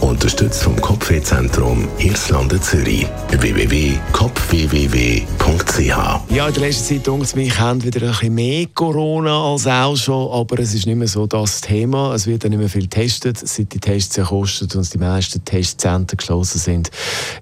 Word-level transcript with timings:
Unterstützt 0.00 0.62
vom 0.62 0.80
Kopfwehzentrum 0.80 1.86
Irlande 1.98 2.58
Zürich. 2.60 3.06
www.kopfwww.ch 3.28 5.88
Ja, 5.88 6.48
in 6.48 6.54
der 6.54 6.62
letzten 6.62 6.84
Zeit 6.84 7.06
denkt 7.06 7.24
es 7.24 7.34
mich, 7.34 7.60
haben 7.60 7.84
wieder 7.84 8.06
ein 8.06 8.10
bisschen 8.10 8.34
mehr 8.34 8.66
Corona 8.74 9.52
als 9.52 9.66
auch 9.66 9.96
schon, 9.96 10.32
aber 10.32 10.58
es 10.58 10.72
ist 10.72 10.86
nicht 10.86 10.96
mehr 10.96 11.06
so 11.06 11.26
das 11.26 11.60
Thema. 11.60 12.14
Es 12.14 12.26
wird 12.26 12.44
ja 12.44 12.48
nicht 12.48 12.58
mehr 12.58 12.70
viel 12.70 12.82
getestet, 12.82 13.38
seit 13.38 13.74
die 13.74 13.78
Tests 13.78 14.16
ja 14.16 14.24
kosten 14.24 14.68
und 14.76 14.92
die 14.92 14.98
meisten 14.98 15.44
Testzentren 15.44 16.16
geschlossen 16.16 16.58
sind. 16.58 16.90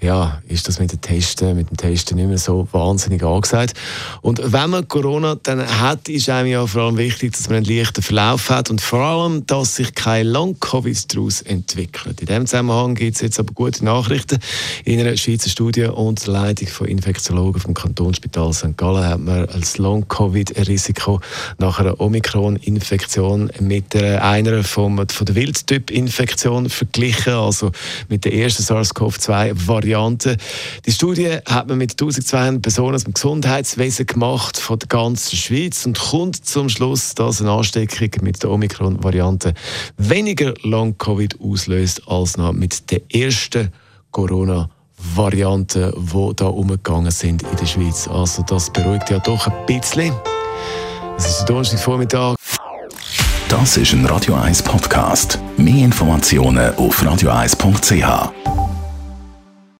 Ja, 0.00 0.40
ist 0.48 0.66
das 0.66 0.78
mit 0.78 0.92
den 0.92 1.02
Testen, 1.02 1.56
mit 1.56 1.70
dem 1.70 1.76
Testen 1.76 2.16
nicht 2.16 2.28
mehr 2.28 2.38
so 2.38 2.66
wahnsinnig 2.72 3.22
angesagt. 3.22 3.74
Und 4.22 4.40
wenn 4.52 4.70
man 4.70 4.88
Corona 4.88 5.36
dann 5.42 5.60
hat, 5.80 6.08
ist 6.08 6.30
einem 6.30 6.48
ja 6.48 6.66
vor 6.66 6.82
allem 6.82 6.96
wichtig, 6.96 7.32
dass 7.32 7.48
man 7.48 7.58
einen 7.58 7.66
leichten 7.66 8.02
Verlauf 8.02 8.48
hat 8.48 8.70
und 8.70 8.80
vor 8.80 9.00
allem, 9.00 9.46
dass 9.46 9.76
sich 9.76 9.94
kein 9.94 10.26
Long-Covid 10.26 11.14
daraus 11.14 11.42
entwickelt. 11.42 12.20
In 12.20 12.26
dem 12.26 12.45
Zusammenhang 12.46 12.94
gibt 12.94 13.16
es 13.16 13.22
jetzt 13.22 13.40
aber 13.40 13.52
gute 13.52 13.84
Nachrichten. 13.84 14.38
In 14.84 15.00
einer 15.00 15.16
Schweizer 15.16 15.50
Studie 15.50 15.84
unter 15.84 16.30
Leitung 16.30 16.68
von 16.68 16.86
Infektiologen 16.86 17.60
vom 17.60 17.74
Kantonsspital 17.74 18.52
St. 18.52 18.76
Gallen 18.76 19.04
hat 19.04 19.20
man 19.20 19.48
als 19.48 19.78
Long-Covid-Risiko 19.78 21.20
nach 21.58 21.80
einer 21.80 22.00
Omikron-Infektion 22.00 23.50
mit 23.60 23.96
einer 23.96 24.62
vom, 24.62 24.96
von 25.08 25.26
der 25.26 25.34
Wildtyp-Infektion 25.34 26.68
verglichen, 26.68 27.32
also 27.32 27.72
mit 28.08 28.24
der 28.24 28.34
ersten 28.34 28.62
SARS-CoV-2-Variante. 28.62 30.36
Die 30.86 30.92
Studie 30.92 31.38
hat 31.46 31.68
man 31.68 31.78
mit 31.78 31.92
1200 31.92 32.62
Personen 32.62 32.94
aus 32.94 33.04
dem 33.04 33.14
Gesundheitswesen 33.14 34.06
gemacht 34.06 34.56
von 34.56 34.78
der 34.78 34.88
ganzen 34.88 35.36
Schweiz 35.36 35.84
und 35.84 35.98
kommt 35.98 36.46
zum 36.46 36.68
Schluss, 36.68 37.14
dass 37.14 37.40
eine 37.40 37.50
Ansteckung 37.50 38.10
mit 38.22 38.42
der 38.42 38.50
Omikron-Variante 38.50 39.54
weniger 39.96 40.54
Long-Covid 40.62 41.40
auslöst 41.40 42.02
als 42.06 42.35
noch 42.36 42.52
mit 42.52 42.90
der 42.90 43.02
ersten 43.12 43.72
Corona-Variante, 44.10 45.94
die 45.96 46.32
da 46.36 46.46
umgegangen 46.46 47.10
sind 47.10 47.42
in 47.42 47.56
der 47.56 47.66
Schweiz. 47.66 48.08
Also 48.08 48.42
das 48.42 48.70
beruhigt 48.70 49.10
ja 49.10 49.18
doch 49.18 49.46
ein 49.46 49.66
bisschen. 49.66 50.12
Es 51.16 51.26
ist 51.26 51.44
Donnerstagvormittag. 51.46 52.36
Das 53.48 53.76
ist 53.76 53.92
ein 53.92 54.04
Radio 54.06 54.34
1 54.34 54.62
Podcast. 54.62 55.38
Mehr 55.56 55.84
Informationen 55.84 56.74
auf 56.76 57.02
radio1.ch. 57.02 58.55